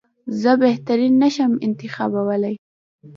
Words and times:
زه 0.41 0.51
بهترین 0.63 1.13
نه 1.23 1.29
شم 1.35 1.51
انتخابولای. 1.65 2.55